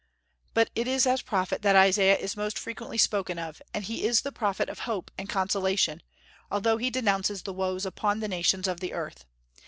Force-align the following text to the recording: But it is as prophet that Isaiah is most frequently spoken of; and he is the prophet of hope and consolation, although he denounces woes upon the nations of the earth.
But 0.55 0.71
it 0.73 0.87
is 0.87 1.05
as 1.05 1.21
prophet 1.21 1.61
that 1.61 1.75
Isaiah 1.75 2.17
is 2.17 2.35
most 2.35 2.57
frequently 2.57 2.97
spoken 2.97 3.37
of; 3.37 3.61
and 3.71 3.83
he 3.83 4.03
is 4.03 4.21
the 4.21 4.31
prophet 4.31 4.67
of 4.67 4.79
hope 4.89 5.11
and 5.15 5.29
consolation, 5.29 6.01
although 6.49 6.77
he 6.77 6.89
denounces 6.89 7.45
woes 7.45 7.85
upon 7.85 8.19
the 8.19 8.27
nations 8.27 8.67
of 8.67 8.79
the 8.79 8.93
earth. 8.93 9.25